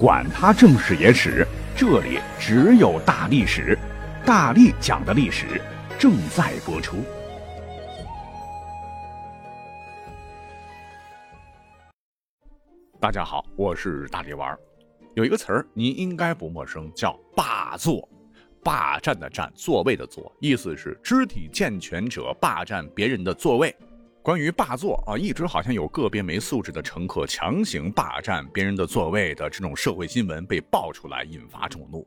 [0.00, 3.78] 管他正史野史，这里只有大历史，
[4.24, 5.60] 大力讲的历史
[5.98, 7.04] 正在播出。
[12.98, 14.58] 大家好，我是大力丸儿。
[15.12, 18.08] 有一个词儿您应该不陌生，叫霸座。
[18.64, 23.76] 霸占的占，座位的座，意思是肢体健全者霸占别人的座位。
[24.22, 32.06] 关于霸座啊，一直好像有个别没素质的乘客强行霸占别人的座位的这种社会新闻被爆出来，引发众怒。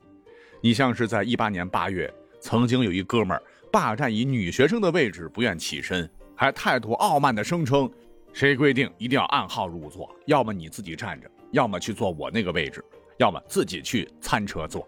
[0.62, 7.92] 你像是在一八年八月，曾经有一哥们儿霸占一女学生的位置，不愿起身，还态度傲慢地声称
[8.32, 10.08] ：“谁规定一定要按号入座？
[10.28, 12.86] 要么你自己站着，要么去坐我那个位置，
[13.18, 14.88] 要么自己去餐车坐。”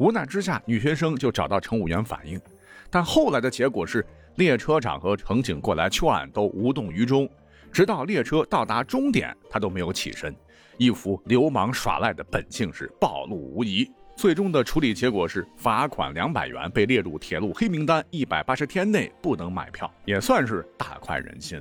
[0.00, 2.40] 无奈之下，女学生就找到乘务员反映，
[2.88, 4.02] 但后来的结果是。
[4.38, 7.28] 列车长和乘警过来劝，都无动于衷，
[7.72, 10.32] 直到列车到达终点，他都没有起身，
[10.76, 13.90] 一副流氓耍赖的本性是暴露无遗。
[14.14, 21.60] 最终的处理结果是罚款两百元，被列入铁路黑名单，一百八十天内不能买票，也算是大快人心。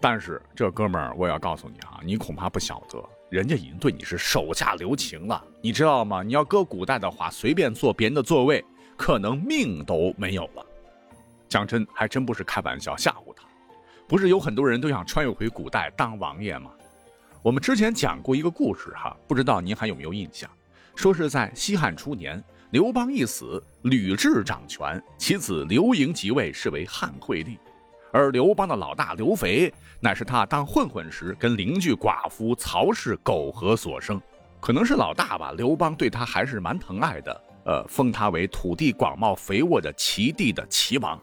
[0.00, 6.22] 但是这哥们儿，我要告诉你啊，你恐怕不晓得，人家已经对你是手下留情了，你知道吗？
[6.22, 8.64] 你要搁古代的话，随便坐别人的座位，
[8.96, 10.64] 可能命都没有了。
[11.50, 13.42] 讲真，还真不是开玩笑吓唬他。
[14.06, 16.70] 不是有很多人都想穿越回古代当王爷吗？
[17.42, 20.48] 我们之前讲过一个故事哈，不知道您还有没有印象？
[20.94, 27.58] 说是在西汉初年，刘邦一死，吕雉掌权，其子刘盈即位，是为汉惠帝。
[28.12, 34.20] 而刘邦的老大刘肥，乃是他当混混时跟邻居寡妇曹氏苟合所生。
[34.60, 41.18] 可能是老大吧，刘邦对他还是蛮疼爱的，呃，封他为土地广袤肥沃的齐地的齐王。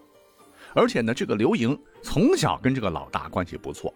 [0.77, 3.91] 而且呢，这个刘盈从小跟这个老大关系不错。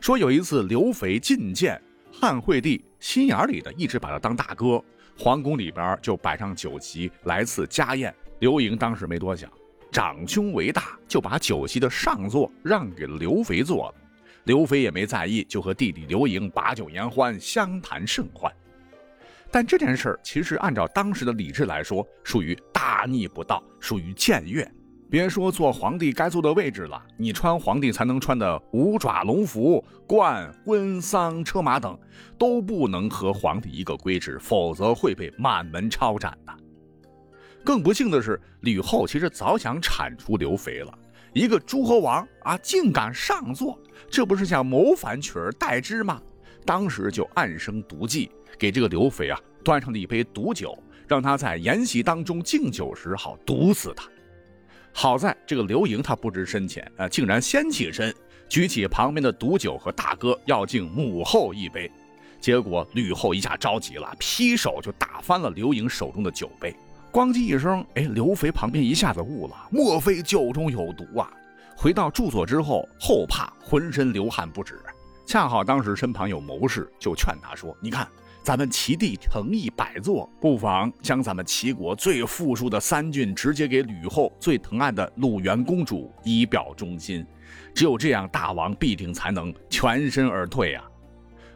[0.00, 4.80] 说有一次刘肥觐见汉惠帝，心眼里的一直把他当大哥，
[5.18, 8.14] 皇宫里边就摆上酒席来次家宴。
[8.38, 9.50] 刘盈当时没多想，
[9.90, 13.94] 长兄为大，就把酒席的上座让给了刘肥坐了。
[14.44, 18.52] 刘肥也没在意，就和弟弟刘盈把酒言欢，相谈甚欢。
[19.50, 24.70] 但这件事儿其实按照当时的礼制来说，属于大逆不道，属于僭越。
[25.12, 31.98] 别说坐皇帝该坐的位置了，你穿皇帝才能穿的五爪龙服、冠、婚丧车马等，
[32.38, 36.54] 都不能和皇帝一个规制，否则会被满门抄斩的。
[37.62, 40.98] 更不幸的是，吕后其实早想铲除刘肥了，
[41.34, 43.78] 一个诸侯王啊，竟敢上座，
[44.08, 46.22] 这不是想谋反取而代之吗？
[46.64, 50.74] 当时就暗生毒计，给这个刘肥啊端上了一杯毒酒，
[51.06, 54.08] 让他在宴席当中敬酒时好毒死他。
[54.92, 58.14] 好在这个刘盈他不知深浅啊，竟然先起身
[58.48, 61.90] 举起旁边的毒酒和大哥要敬母后一杯，
[62.40, 66.76] 结果吕后一下着急了，劈手就打翻了刘盈手中的酒杯，
[67.10, 71.32] 咣叽一声，哎，刘肥旁边一下子悟了，莫非酒中有毒啊？
[71.76, 74.78] 回到住所之后，后怕浑身流汗不止，
[75.26, 78.06] 恰好当时身旁有谋士，就劝他说：“你看。”
[78.42, 87.24] 咱们齐地诚意百座，不妨将咱们齐国最富庶的三郡直接给吕后最疼爱的鲁元公主，以表忠心。
[87.72, 90.84] 只有这样，大王必定才能全身而退啊！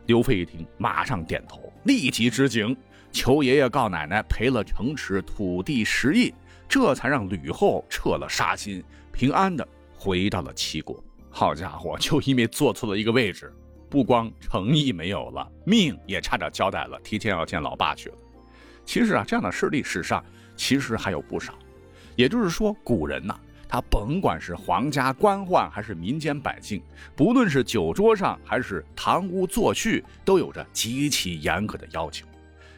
[0.06, 2.76] 刘飞一听，马上点头，立即执行，
[3.10, 6.32] 求爷爷告奶奶赔了城池土地十亿，
[6.68, 8.82] 这才让吕后撤了杀心，
[9.12, 9.66] 平安的
[9.98, 11.02] 回到了齐国。
[11.30, 13.52] 好家伙，就因为坐错了一个位置。
[13.96, 18.14] 不光诚意没有了，命也差点交代了，提前要见老爸去了。
[18.84, 20.22] 其实啊，这样的事例史上
[20.54, 21.54] 其实还有不少。
[22.14, 23.34] 也就是说，古人呐，
[23.66, 26.82] 他甭管是皇家官宦还是民间百姓，
[27.16, 32.26] 不论是酒桌上还是堂屋作序，都有着极其严格的要求。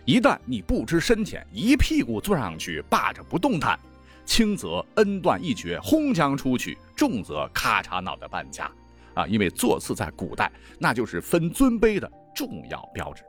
[0.04, 3.76] 一旦你不知深浅，一屁股坐上去霸着不动弹，
[4.24, 8.70] 轻则恩断义绝，轰将出去；重则咔嚓脑袋半家。
[9.18, 13.24] 啊，因为座次在古代那就是分尊卑的重要标志，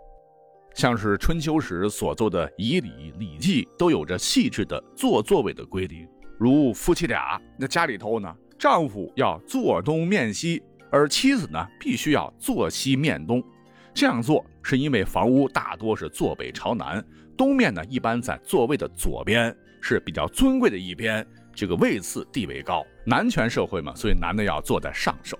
[0.75, 6.07] 像是春秋时所做的仪礼礼记，都有着细致的坐座位的规定。
[6.37, 13.43] 如夫妻俩，那家里头呢，丈夫要坐东面西，而妻子呢，必须要坐西面东。
[13.91, 17.03] 这样做是因为房屋大多是坐北朝南，
[17.35, 22.85] 东面呢一般在座位的左边，是比较尊贵的一边，这个位次地位高。
[23.07, 25.35] 男权社会嘛，所以男的要坐在上首。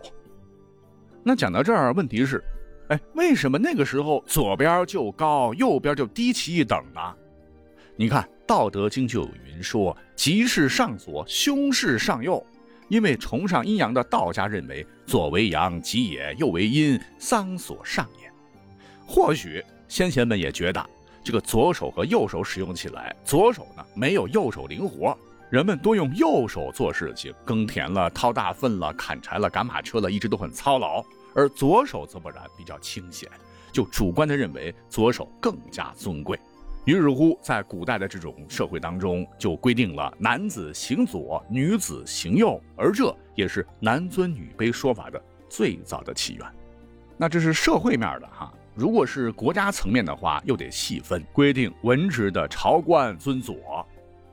[1.24, 2.44] 那讲到这儿，问题是，
[2.90, 7.02] 哎，为什么那个时候左边就高，右边就低其一等呢？
[7.96, 12.44] 你看《道德经》就有云说：“吉事上左，凶事上右。”
[12.88, 18.32] 因为崇尚阴阳的道家认为，左为阳，吉也；右为阴，丧所上也。
[19.06, 20.90] 或许先贤们也觉得
[21.24, 25.16] 这个左手和右手使用起来，左手呢没有右手灵活，
[25.50, 31.04] 人们多用右手做事情，耕田了、掏大粪了、砍柴了、赶马车了，一直都很操劳；
[31.34, 33.28] 而左手则不然，比较清闲，
[33.72, 36.40] 就主观的认为左手更加尊贵。
[36.86, 45.20] 于是乎，在古代的这种社会当中，就规定了男子行左，女子行右，而这也是男尊女卑说法的
[45.50, 46.46] 最早的起源。
[47.18, 48.54] 那这是社会面的哈。
[48.76, 53.86] 如果是国家层面的话，又得细分规定，文职的朝官尊左，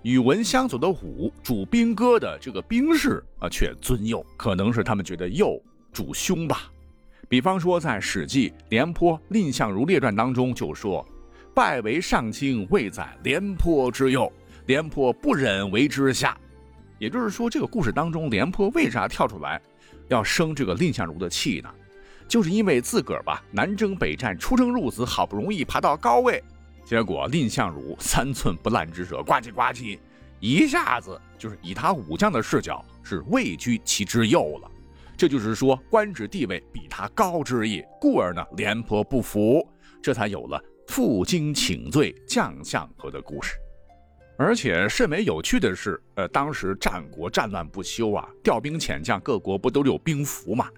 [0.06, 5.60] 与文相左的武主兵戈的这个兵士啊却尊右，可能是他们觉得右
[5.92, 6.70] 主凶吧。
[7.28, 11.04] 比方说，在《史记·廉颇蔺相如列传》当中就说
[11.52, 14.32] ：“拜为上卿，位在廉颇之右，
[14.66, 16.38] 廉颇不忍为之下。”
[17.00, 19.60] 也就是说，这个故事当中，廉颇为啥跳出来
[20.06, 21.70] 要生这个蔺相如的气呢？
[22.28, 26.40] 就是因为自个儿吧，南征北战，出生入死，好不容易爬到高位，
[26.86, 29.98] 结果蔺相如三寸不烂之舌，呱唧呱唧，
[30.38, 34.70] 一下子就是以他武将的视角是位居其之右了。
[35.16, 39.68] 这就是说官职地位比他高之意，故而呢，廉颇不服，
[40.00, 43.56] 这才有了负荆请罪将相和的故事。
[44.38, 50.68] 而且甚为有趣的是，呃，当时战国战乱不休啊，调兵遣将，各国不都有兵符吗？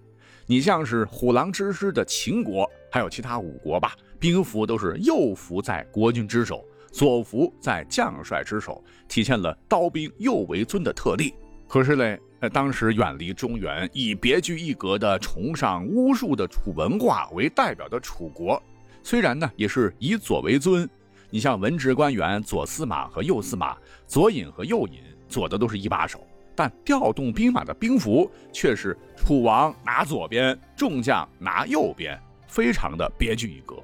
[0.47, 11.35] 你像是虎狼之师的秦国，还有其他五国吧，兵符都是右符在国君之手，左符在将帅之手，体现了刀兵右为尊的特例。
[11.67, 18.61] 可是嘞，呃，当时远离中原，以别具一格的崇尚巫术的楚文化为代表的楚国，
[19.03, 20.89] 虽然呢也是以左为尊，
[21.31, 23.77] 你像文职官员左司马和右司马，
[24.07, 24.99] 左尹和右尹，
[25.29, 26.27] 左的都是一把手。
[26.57, 33.77] 但调动兵马的兵符却是楚王拿左边，众将拿右边，非常的别具一格。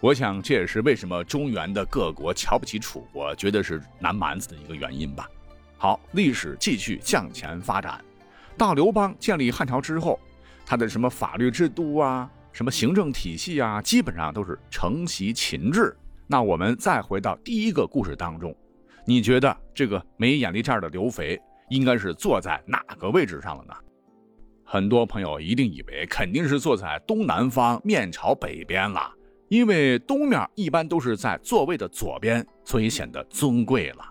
[0.00, 5.28] 我想这也是为什么中原的各国瞧不起楚国，觉得是南蛮子的一个原因吧。
[5.78, 8.04] 好，历史继续向前发展，
[8.56, 10.20] 到刘邦建立汉朝之后，
[10.64, 15.96] 他的什么法律制度啊，什么行政体系啊，基本上都是承袭秦制。
[16.26, 18.54] 那我们再回到第一个故事当中，
[19.06, 21.40] 你觉得这个没眼力劲儿的刘肥？
[21.68, 23.74] 应该是坐在哪个位置上了呢？
[24.64, 29.12] 很多朋友一定以为肯定是坐在东南方，面朝北边了，
[29.48, 34.04] 因为东面一般都是在座位的左边，所以显得尊贵了。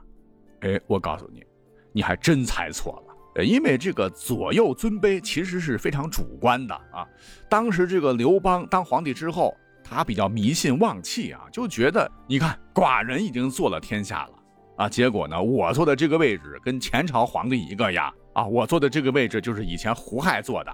[0.62, 1.44] 哎，我告诉你，
[1.92, 3.44] 你还真猜错了。
[3.44, 7.06] 因为这个左右尊卑其实是非常主观的啊。
[7.50, 9.54] 当时这个刘邦当皇帝之后，
[9.84, 14.32] 他比较迷信旺气啊，就觉得你看寡人已经做了天下了。
[14.78, 18.46] 啊，结果呢，我坐的这个位置跟前朝皇帝一个样啊！
[18.46, 20.74] 我坐的这个位置就是以前胡亥坐的，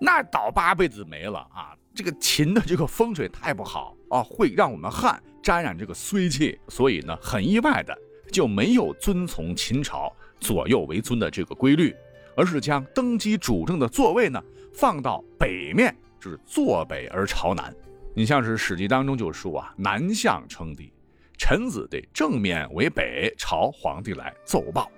[0.00, 1.74] 那倒八辈子没了啊！
[1.94, 7.96] 这个秦的这个风水太不好啊，会让我们汉沾染这个衰气，所以呢，很意外的
[8.30, 10.10] 就没有遵从秦朝
[10.40, 11.94] 左右为尊的这个规律，
[12.36, 14.42] 而是将登基主政的座位呢
[14.72, 17.74] 放到北面，就是坐北而朝南。
[18.14, 20.92] 你像是《史记》当中就说啊，南向称帝。
[21.38, 24.88] 臣子得正面为北朝皇帝来奏报，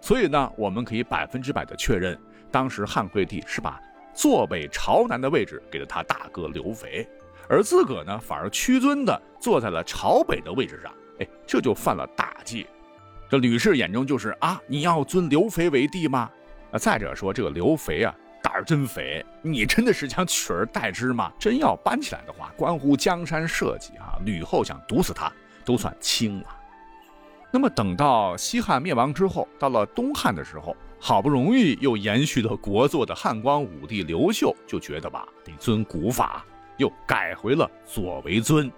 [0.00, 2.16] 所以呢，我们可以百分之百的确认，
[2.52, 3.80] 当时汉惠帝是把
[4.14, 7.08] 坐北朝南的位置给了他大哥刘肥，
[7.48, 12.66] 而自个呢反而屈尊的坐在了朝北的位置上，哎，这就犯了大忌。
[13.28, 16.30] 这吕氏眼中就是啊，你要尊刘肥为帝吗？
[16.70, 21.32] 啊，再者说这个刘肥啊胆儿真肥，你真的是想取而代之吗？
[21.38, 25.32] 真要搬起来的话，关乎江山社稷啊，吕后想毒死他。
[25.64, 26.46] 都算轻了。
[27.52, 36.44] 那么等到西汉灭亡之后，到了东汉的时候，好不容易又延续了国祚的汉光武帝刘秀就觉得吧，得尊古法，
[36.76, 38.70] 又改回了左为尊。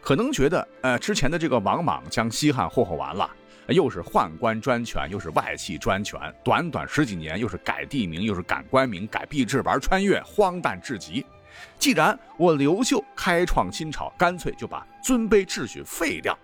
[0.00, 3.30] 可能觉得，呃，之前的这个王莽将西汉霍霍完了，
[3.68, 11.24] 又是宦官专权，又是外戚专权，短短十几年，又是改地名，又是改官名，改币制，玩穿越，荒诞至极。
[11.78, 16.36] 既然我刘秀开创新朝，干脆就把尊卑秩序废掉。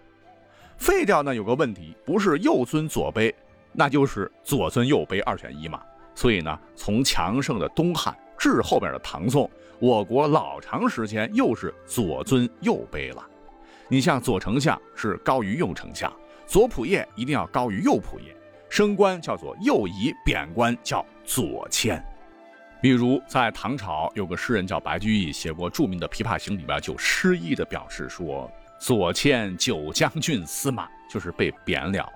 [0.76, 3.34] 废掉呢，有个问题，不是右尊左卑，
[3.76, 5.80] 那就是左尊右卑二选一嘛。
[6.14, 13.22] 所以呢，从强盛的东汉至后边的唐宋，我国老长时间又是左尊右卑了。
[13.88, 16.12] 你像左丞相是高于右丞相，
[16.46, 18.34] 左仆射一定要高于右仆射，
[18.68, 22.02] 升官叫做右移，贬官叫左迁。
[22.80, 32.08] 比如在唐朝，有个诗人叫白居易，写过著名的《琵琶行》，里边就诗意的表示说：“左迁九江郡司马，就是被贬了。”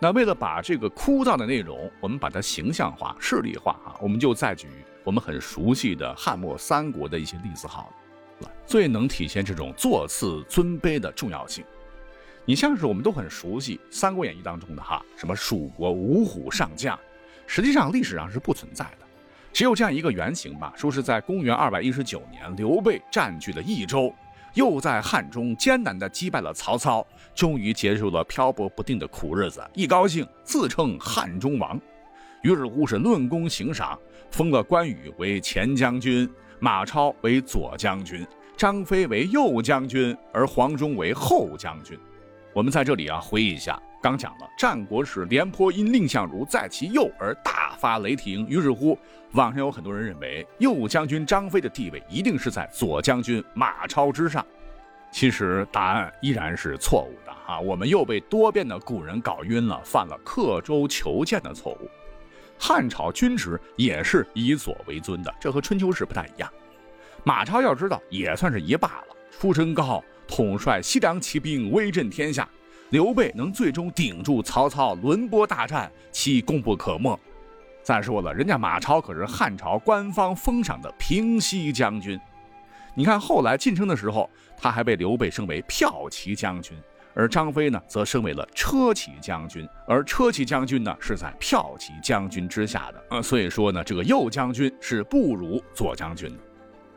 [0.00, 4.68] 那为了把这个枯燥的内容，我们把它形象化、视例化啊，我们就再举
[5.02, 7.90] 我们很熟悉的汉末三国的一些例子好
[8.40, 8.50] 了。
[8.64, 11.64] 最能体现这种座次尊卑的重要性。
[12.44, 16.96] 你像是我们都很熟悉《三国演义》当中的哈，什么蜀国五虎上将，
[17.46, 19.06] 实际上历史上是不存在的，
[19.52, 24.14] 只有这样一个原型吧，说是在公元二百一十九年，刘备占据了益州，
[24.58, 31.80] 又在汉中艰难的击败了曹操，终于结束了漂泊不定的苦日子，一高兴自称汉中王，
[32.42, 33.96] 于是乎是论功行赏，
[34.32, 41.96] 封了关羽为前将军，马超为左将军，张飞为右将军，而黄忠为后将军。
[42.54, 48.98] 我们在这里啊，回忆一下，刚讲了战国时廉颇因蔺相如在其右而大发雷霆，于是乎，
[49.32, 54.44] 网上有很多人认为右将军张飞的地位一定是在左将军马超之上。
[55.10, 57.58] 其实答案依然是错误的啊！
[57.60, 61.90] 我们又被多变的古人搞晕了，犯了刻舟求剑的错误。
[62.58, 66.52] 汉朝军职也是以左为尊的，这和春秋时不太一样。
[67.24, 70.02] 马超要知道也算是一霸了，出身高。
[70.28, 72.48] 统帅西凉骑兵，威震天下。
[72.90, 77.18] 刘备能最终顶住曹操轮播大战，其功不可没。
[77.82, 82.18] 再说了，人家马超可是汉朝官方封赏的平西将军。
[82.94, 86.76] 你看后来晋升的时候，他还被刘备升为骠骑将军，
[87.14, 89.68] 而张飞呢，则升为了车骑将军。
[89.86, 93.04] 而车骑将军呢，是在骠骑将军之下的。
[93.10, 96.36] 呃，所以说呢，这个右将军是不如左将军的。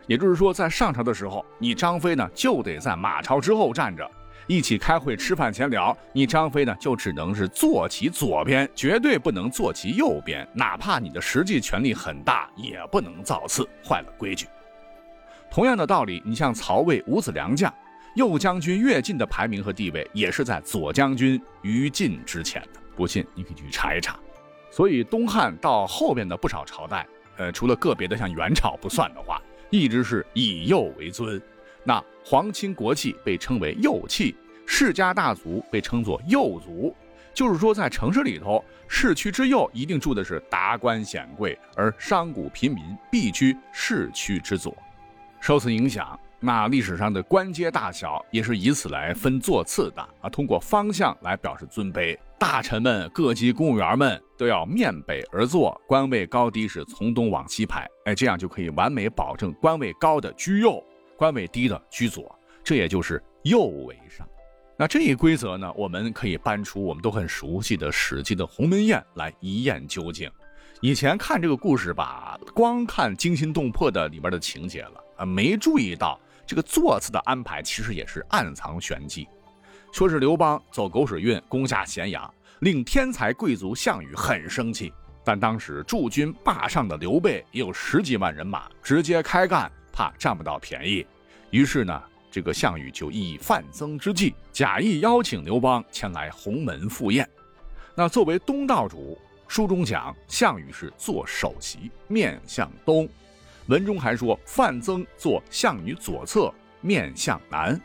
[0.07, 4.09] 也就是说，在上朝的时候，你张飞呢就得在马超之后站着，
[4.47, 5.95] 一起开会吃饭闲聊。
[6.11, 10.47] 你张飞呢就只能是坐其左边，绝对不能坐其右边。
[10.53, 14.47] 哪怕你的实际权力很大，也不能造次，坏了规矩。
[15.49, 17.73] 同样的道理，你像曹魏五子良将，
[18.15, 22.79] 右将军乐进的排名和地位也是在左将军于禁之前的。
[22.95, 24.17] 不信你可以去查一查。
[24.69, 29.41] 所以东汉到后边的不少朝代，呃，除了个别的像元朝不算的话。
[29.71, 31.41] 一直是以右为尊，
[31.85, 34.35] 那皇亲国戚被称为右戚，
[34.67, 36.93] 世家大族被称作右族。
[37.33, 44.75] 就是说，在城市里头，市区之右一定住的是达官显贵，而商贾平民必居市区之左。
[45.39, 50.29] 受此影响，那历史上的官阶大小也是以此来分座次的啊。
[50.29, 57.87] 通过方向来表示尊卑，大臣们、各级公务员们都要面北而坐，官位高低是从东往西排。
[58.05, 60.83] 哎，这样就可以完美保证官位高的居右，
[61.15, 62.35] 官位低的居左。
[62.63, 64.27] 这也就是右为上。
[64.75, 70.27] 那这一规则呢，我们可以搬出我们都很熟悉的《史记》的鸿门宴来一验究竟。
[70.81, 79.27] 以前看这个故事吧，光看惊心动魄的里边的情节了啊，没注意到这个座次的安排其实也是暗藏玄机。
[79.93, 84.91] 说是刘邦走狗屎运，攻下咸阳，令天才贵族项羽很生气。
[85.23, 91.05] 但当时驻军霸上的刘备也有十几万人马，直接开干，怕占不到便宜。
[91.49, 92.01] 于是呢，
[92.31, 97.27] 这个项羽就以范增之计，假意邀请刘邦前来鸿门赴宴。
[97.93, 99.19] 那作为东道主。
[99.47, 103.05] 书中讲，项羽是坐首席，面向东；
[103.67, 107.77] 文中还说，范增坐项羽左侧，面向南。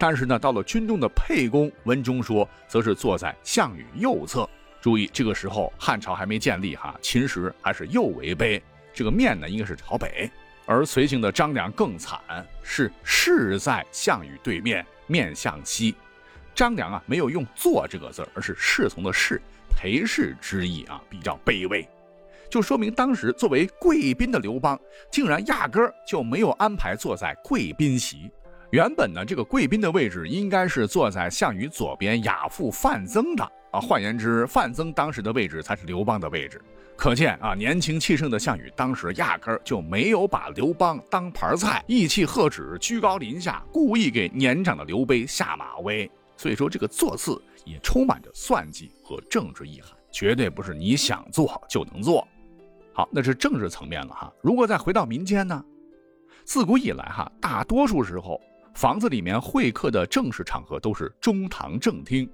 [0.00, 4.48] 但是呢，到了军中的沛公，文中说，则是坐在项羽右侧。
[4.80, 8.58] 注意，这个时候汉朝还没建立哈，秦时还是右为卑，
[8.94, 10.30] 这个面呢应该是朝北。
[10.64, 12.18] 而随行的张良更惨，
[12.62, 15.94] 是侍在项羽对面，面向西。
[16.54, 19.38] 张良啊，没有用坐这个字，而是侍从的侍。
[19.68, 21.86] 陪侍之意啊，比较卑微，
[22.50, 24.80] 就说明当时作为贵宾的刘邦，
[25.10, 28.30] 竟然压根儿就没有安排坐在贵宾席。
[28.70, 33.80] 原本呢，这个贵宾的位置应该是坐在项羽左边亚父范增的啊。
[33.80, 36.62] 换言之，范增当时的位置才是刘邦的位置。
[36.96, 46.08] 可见啊，年轻气盛的项羽当时压根儿就没有把刘邦当盘菜，意气呵止，居高临下，故意给年长的刘备下马威。
[46.36, 47.40] 所以说，这个座次。
[47.66, 52.26] 也充满着算计和政治意涵，绝对不是你想做就能做。
[52.94, 54.32] 好，那是政治层面了哈。
[54.40, 55.62] 如果再回到民间呢？
[56.42, 58.40] 自古以来哈，大多数时候
[58.74, 62.30] 房子里面会客的正式场合都是中堂正厅，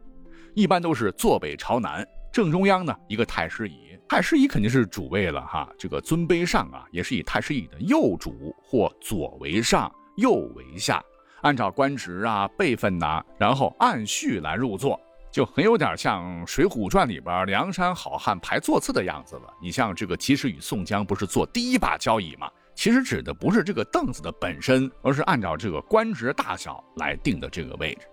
[0.55, 5.69] 一般都是坐北朝南，正中央呢一个太师椅，太师椅肯定是主位了哈。
[5.79, 11.03] 这个尊卑上啊，也是以太师椅的右主或左为上，右为下，
[11.43, 15.01] 按照官职啊、辈分呐，然后按序来入座。
[15.33, 19.53] 就很有点像《水浒传》里边梁山好汉排座次的样子了。
[19.61, 22.51] 你像这个及时雨宋江不是坐第一把交椅吗？
[22.77, 28.07] 其实指的不是这个凳子的本身，而是按照这个官职大小来定的这个位置。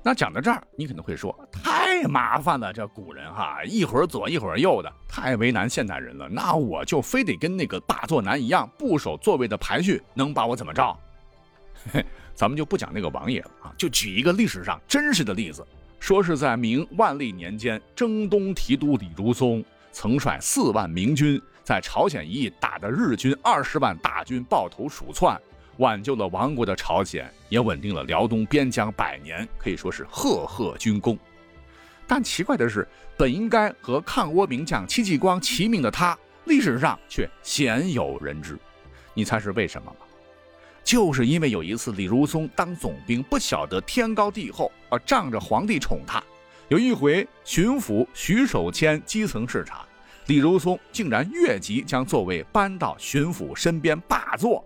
[0.00, 6.28] 那讲到这儿，你可能会说太麻烦了，这古人哈一会儿左一会儿右的，太为难现代人了。
[6.28, 10.96] 那我就非得跟那个霸座男一样，不守座位的排序，能把我怎么着
[11.92, 12.04] 嘿？
[12.32, 15.66] 咱们就不讲那个王爷了啊，就举一个历史上真实的例子，
[15.98, 25.40] 说是在明万历年间，征东提督李如松曾率四万明军在朝鲜一役打得日军二十万大军抱头鼠窜，
[25.78, 31.18] 挽救了亡国的朝鲜，也稳定了辽东边疆百年，可以说是赫赫军功。
[32.06, 38.58] 但奇怪的是，本应该和抗倭名将戚继光齐名的他，历史上却鲜有人知。
[39.14, 40.06] 你猜是为什么吗？
[40.84, 46.22] 就是因为有一次李如松当总兵，不晓得天高地厚啊，仗着皇帝宠他。
[46.68, 49.86] 有一回巡抚徐守谦基层视察，
[50.26, 54.64] 李如松竟然越级将座位搬到巡抚身边霸座。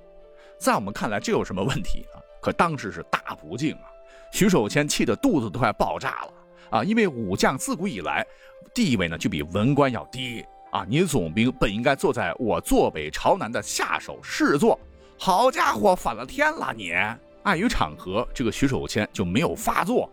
[0.59, 2.23] 在我们看来，这有什么问题啊？
[2.41, 3.91] 可当时是大不敬啊！
[4.33, 6.33] 徐守谦气得肚子都快爆炸了
[6.79, 6.85] 啊！
[6.85, 8.25] 因为武将自古以来
[8.73, 14.79] 地位呢就比文官要低啊，你总兵本应该坐在我坐北朝南的下手侍座。
[15.19, 16.73] 好家伙，反了天了！
[16.77, 16.93] 你
[17.43, 20.09] 碍于场合，这个徐守谦就没有发作。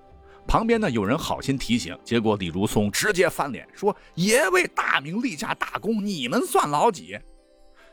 [0.48, 7.20] 旁边呢有人好心提醒，结果李如松直接翻脸说：“爷为大明立下大功，你们算老几？”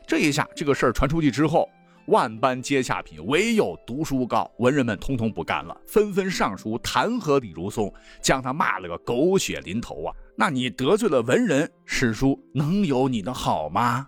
[0.07, 1.69] 这一下，这个事儿传出去之后，
[2.07, 7.91] 万般皆下品，唯有读书高，文人们通通不干了，纷纷上书弹劾李如松，
[8.21, 10.15] 将他骂了个狗血淋头啊！
[10.37, 14.07] 那你得罪了文人，史书能有你的好吗？